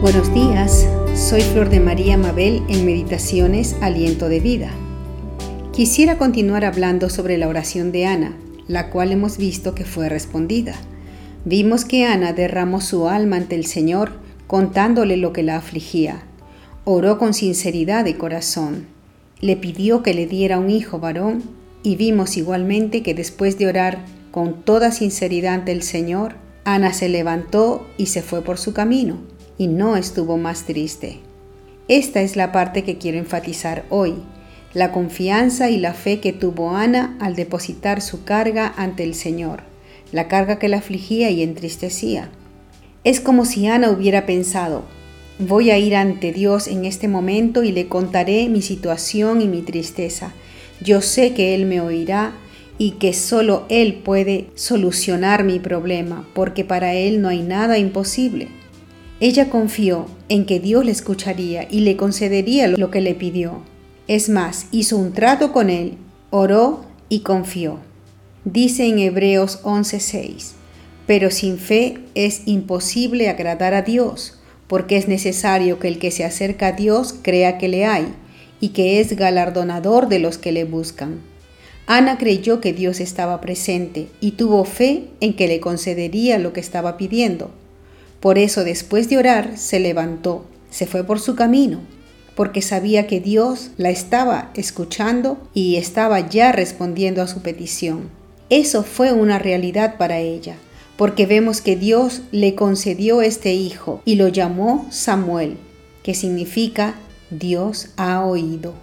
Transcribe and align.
Buenos 0.00 0.32
días, 0.32 0.88
soy 1.14 1.42
Flor 1.42 1.68
de 1.68 1.78
María 1.78 2.16
Mabel 2.16 2.62
en 2.70 2.86
Meditaciones 2.86 3.76
Aliento 3.82 4.30
de 4.30 4.40
Vida. 4.40 4.70
Quisiera 5.74 6.16
continuar 6.16 6.64
hablando 6.64 7.10
sobre 7.10 7.36
la 7.36 7.48
oración 7.48 7.92
de 7.92 8.06
Ana, 8.06 8.34
la 8.66 8.88
cual 8.88 9.12
hemos 9.12 9.36
visto 9.36 9.74
que 9.74 9.84
fue 9.84 10.08
respondida. 10.08 10.72
Vimos 11.44 11.84
que 11.84 12.06
Ana 12.06 12.32
derramó 12.32 12.80
su 12.80 13.08
alma 13.08 13.36
ante 13.36 13.56
el 13.56 13.66
Señor 13.66 14.12
contándole 14.46 15.18
lo 15.18 15.34
que 15.34 15.42
la 15.42 15.56
afligía. 15.56 16.22
Oró 16.86 17.18
con 17.18 17.34
sinceridad 17.34 18.02
de 18.02 18.16
corazón. 18.16 18.86
Le 19.42 19.56
pidió 19.56 20.02
que 20.02 20.14
le 20.14 20.26
diera 20.26 20.58
un 20.58 20.70
hijo 20.70 20.98
varón 20.98 21.42
y 21.82 21.96
vimos 21.96 22.38
igualmente 22.38 23.02
que 23.02 23.12
después 23.12 23.58
de 23.58 23.66
orar 23.66 23.98
con 24.30 24.62
toda 24.62 24.92
sinceridad 24.92 25.56
ante 25.56 25.72
el 25.72 25.82
Señor, 25.82 26.36
Ana 26.64 26.94
se 26.94 27.10
levantó 27.10 27.86
y 27.98 28.06
se 28.06 28.22
fue 28.22 28.40
por 28.40 28.56
su 28.56 28.72
camino 28.72 29.18
y 29.60 29.66
no 29.66 29.94
estuvo 29.98 30.38
más 30.38 30.64
triste. 30.64 31.18
Esta 31.86 32.22
es 32.22 32.34
la 32.34 32.50
parte 32.50 32.82
que 32.82 32.96
quiero 32.96 33.18
enfatizar 33.18 33.84
hoy, 33.90 34.14
la 34.72 34.90
confianza 34.90 35.68
y 35.68 35.76
la 35.76 35.92
fe 35.92 36.18
que 36.18 36.32
tuvo 36.32 36.74
Ana 36.74 37.14
al 37.20 37.36
depositar 37.36 38.00
su 38.00 38.24
carga 38.24 38.72
ante 38.78 39.04
el 39.04 39.14
Señor, 39.14 39.64
la 40.12 40.28
carga 40.28 40.58
que 40.58 40.70
la 40.70 40.78
afligía 40.78 41.28
y 41.30 41.42
entristecía. 41.42 42.30
Es 43.04 43.20
como 43.20 43.44
si 43.44 43.66
Ana 43.66 43.90
hubiera 43.90 44.24
pensado, 44.24 44.84
voy 45.38 45.70
a 45.70 45.76
ir 45.76 45.94
ante 45.94 46.32
Dios 46.32 46.66
en 46.66 46.86
este 46.86 47.06
momento 47.06 47.62
y 47.62 47.70
le 47.70 47.86
contaré 47.86 48.48
mi 48.48 48.62
situación 48.62 49.42
y 49.42 49.46
mi 49.46 49.60
tristeza. 49.60 50.32
Yo 50.80 51.02
sé 51.02 51.34
que 51.34 51.54
Él 51.54 51.66
me 51.66 51.82
oirá 51.82 52.32
y 52.78 52.92
que 52.92 53.12
solo 53.12 53.66
Él 53.68 54.00
puede 54.02 54.46
solucionar 54.54 55.44
mi 55.44 55.58
problema, 55.58 56.26
porque 56.32 56.64
para 56.64 56.94
Él 56.94 57.20
no 57.20 57.28
hay 57.28 57.42
nada 57.42 57.76
imposible. 57.76 58.48
Ella 59.20 59.50
confió 59.50 60.06
en 60.30 60.46
que 60.46 60.60
Dios 60.60 60.82
le 60.82 60.92
escucharía 60.92 61.68
y 61.70 61.80
le 61.80 61.98
concedería 61.98 62.68
lo 62.68 62.90
que 62.90 63.02
le 63.02 63.14
pidió. 63.14 63.62
Es 64.08 64.30
más, 64.30 64.66
hizo 64.72 64.96
un 64.96 65.12
trato 65.12 65.52
con 65.52 65.68
él, 65.68 65.98
oró 66.30 66.86
y 67.10 67.20
confió. 67.20 67.78
Dice 68.46 68.86
en 68.86 68.98
Hebreos 68.98 69.60
11:6, 69.62 70.52
pero 71.06 71.30
sin 71.30 71.58
fe 71.58 71.98
es 72.14 72.42
imposible 72.46 73.28
agradar 73.28 73.74
a 73.74 73.82
Dios, 73.82 74.40
porque 74.66 74.96
es 74.96 75.06
necesario 75.06 75.78
que 75.78 75.88
el 75.88 75.98
que 75.98 76.10
se 76.10 76.24
acerca 76.24 76.68
a 76.68 76.72
Dios 76.72 77.14
crea 77.20 77.58
que 77.58 77.68
le 77.68 77.84
hay 77.84 78.06
y 78.58 78.70
que 78.70 79.00
es 79.00 79.14
galardonador 79.16 80.08
de 80.08 80.18
los 80.18 80.38
que 80.38 80.52
le 80.52 80.64
buscan. 80.64 81.20
Ana 81.86 82.16
creyó 82.16 82.62
que 82.62 82.72
Dios 82.72 83.00
estaba 83.00 83.42
presente 83.42 84.08
y 84.20 84.32
tuvo 84.32 84.64
fe 84.64 85.08
en 85.20 85.34
que 85.34 85.46
le 85.46 85.60
concedería 85.60 86.38
lo 86.38 86.54
que 86.54 86.60
estaba 86.60 86.96
pidiendo. 86.96 87.50
Por 88.20 88.38
eso 88.38 88.64
después 88.64 89.08
de 89.08 89.18
orar 89.18 89.56
se 89.56 89.80
levantó, 89.80 90.44
se 90.70 90.86
fue 90.86 91.04
por 91.04 91.20
su 91.20 91.34
camino, 91.34 91.80
porque 92.34 92.62
sabía 92.62 93.06
que 93.06 93.20
Dios 93.20 93.70
la 93.76 93.90
estaba 93.90 94.50
escuchando 94.54 95.38
y 95.54 95.76
estaba 95.76 96.28
ya 96.28 96.52
respondiendo 96.52 97.22
a 97.22 97.26
su 97.26 97.40
petición. 97.40 98.10
Eso 98.50 98.82
fue 98.82 99.12
una 99.12 99.38
realidad 99.38 99.96
para 99.96 100.18
ella, 100.18 100.56
porque 100.96 101.24
vemos 101.24 101.60
que 101.60 101.76
Dios 101.76 102.22
le 102.30 102.54
concedió 102.54 103.22
este 103.22 103.54
hijo 103.54 104.02
y 104.04 104.16
lo 104.16 104.28
llamó 104.28 104.86
Samuel, 104.90 105.56
que 106.02 106.14
significa 106.14 106.94
Dios 107.30 107.90
ha 107.96 108.24
oído. 108.24 108.74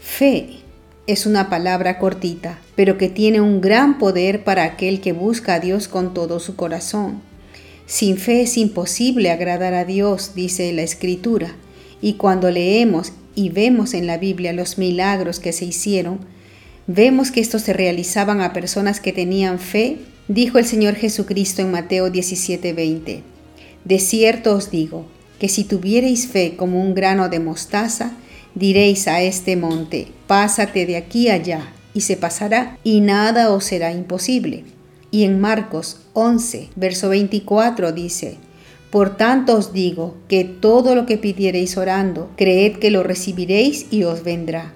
Fe 0.00 0.60
es 1.06 1.26
una 1.26 1.50
palabra 1.50 1.98
cortita, 1.98 2.58
pero 2.76 2.96
que 2.96 3.08
tiene 3.08 3.40
un 3.40 3.60
gran 3.60 3.98
poder 3.98 4.44
para 4.44 4.64
aquel 4.64 5.00
que 5.00 5.12
busca 5.12 5.54
a 5.54 5.60
Dios 5.60 5.88
con 5.88 6.14
todo 6.14 6.40
su 6.40 6.56
corazón. 6.56 7.20
Sin 7.90 8.18
fe 8.18 8.42
es 8.42 8.56
imposible 8.56 9.32
agradar 9.32 9.74
a 9.74 9.84
Dios, 9.84 10.36
dice 10.36 10.72
la 10.72 10.82
Escritura. 10.82 11.56
Y 12.00 12.12
cuando 12.12 12.48
leemos 12.48 13.12
y 13.34 13.48
vemos 13.48 13.94
en 13.94 14.06
la 14.06 14.16
Biblia 14.16 14.52
los 14.52 14.78
milagros 14.78 15.40
que 15.40 15.52
se 15.52 15.64
hicieron, 15.64 16.20
vemos 16.86 17.32
que 17.32 17.40
estos 17.40 17.62
se 17.62 17.72
realizaban 17.72 18.42
a 18.42 18.52
personas 18.52 19.00
que 19.00 19.12
tenían 19.12 19.58
fe, 19.58 19.96
dijo 20.28 20.58
el 20.58 20.66
Señor 20.66 20.94
Jesucristo 20.94 21.62
en 21.62 21.72
Mateo 21.72 22.12
17:20. 22.12 23.22
De 23.84 23.98
cierto 23.98 24.54
os 24.54 24.70
digo, 24.70 25.06
que 25.40 25.48
si 25.48 25.64
tuviereis 25.64 26.28
fe 26.28 26.54
como 26.56 26.80
un 26.80 26.94
grano 26.94 27.28
de 27.28 27.40
mostaza, 27.40 28.12
diréis 28.54 29.08
a 29.08 29.20
este 29.20 29.56
monte, 29.56 30.06
pásate 30.28 30.86
de 30.86 30.96
aquí 30.96 31.28
allá, 31.28 31.72
y 31.92 32.02
se 32.02 32.16
pasará, 32.16 32.78
y 32.84 33.00
nada 33.00 33.50
os 33.50 33.64
será 33.64 33.90
imposible. 33.90 34.62
Y 35.10 35.24
en 35.24 35.40
Marcos 35.40 35.98
11, 36.12 36.68
verso 36.76 37.08
24 37.08 37.92
dice, 37.92 38.36
Por 38.90 39.16
tanto 39.16 39.56
os 39.56 39.72
digo 39.72 40.16
que 40.28 40.44
todo 40.44 40.94
lo 40.94 41.04
que 41.06 41.18
pidiereis 41.18 41.76
orando, 41.76 42.30
creed 42.36 42.76
que 42.76 42.90
lo 42.90 43.02
recibiréis 43.02 43.86
y 43.90 44.04
os 44.04 44.22
vendrá. 44.22 44.72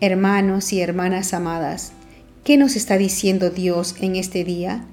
Hermanos 0.00 0.72
y 0.72 0.80
hermanas 0.80 1.32
amadas, 1.34 1.92
¿qué 2.42 2.56
nos 2.56 2.74
está 2.74 2.98
diciendo 2.98 3.50
Dios 3.50 3.94
en 4.00 4.16
este 4.16 4.42
día? 4.44 4.84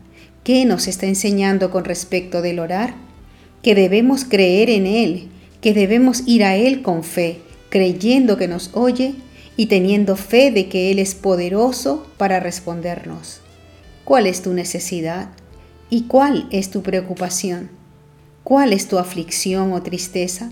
¿Qué 0.43 0.65
nos 0.65 0.87
está 0.87 1.07
enseñando 1.07 1.71
con 1.71 1.83
respecto 1.83 2.41
del 2.41 2.59
orar? 2.59 2.93
Que 3.63 3.75
debemos 3.75 4.25
creer 4.25 4.69
en 4.69 4.85
Él, 4.85 5.27
que 5.59 5.73
debemos 5.73 6.23
ir 6.27 6.43
a 6.43 6.55
Él 6.55 6.81
con 6.81 7.03
fe, 7.03 7.39
creyendo 7.69 8.37
que 8.37 8.47
nos 8.47 8.71
oye 8.73 9.15
y 9.57 9.67
teniendo 9.67 10.15
fe 10.15 10.51
de 10.51 10.69
que 10.69 10.91
Él 10.91 10.99
es 10.99 11.13
poderoso 11.15 12.07
para 12.17 12.39
respondernos. 12.39 13.40
¿Cuál 14.03 14.27
es 14.27 14.41
tu 14.41 14.53
necesidad? 14.53 15.29
¿Y 15.89 16.03
cuál 16.03 16.47
es 16.51 16.71
tu 16.71 16.81
preocupación? 16.81 17.69
¿Cuál 18.43 18.73
es 18.73 18.87
tu 18.87 18.97
aflicción 18.97 19.73
o 19.73 19.83
tristeza? 19.83 20.49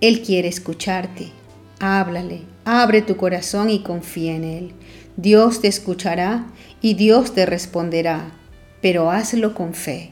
Él 0.00 0.22
quiere 0.22 0.48
escucharte. 0.48 1.30
Háblale, 1.78 2.42
abre 2.64 3.02
tu 3.02 3.16
corazón 3.16 3.70
y 3.70 3.82
confía 3.82 4.34
en 4.34 4.44
Él. 4.44 4.72
Dios 5.16 5.60
te 5.60 5.68
escuchará 5.68 6.46
y 6.82 6.94
Dios 6.94 7.32
te 7.34 7.46
responderá, 7.46 8.32
pero 8.82 9.10
hazlo 9.10 9.54
con 9.54 9.72
fe. 9.72 10.10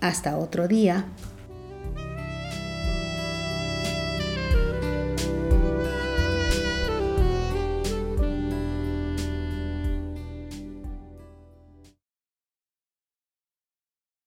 Hasta 0.00 0.38
otro 0.38 0.68
día. 0.68 1.04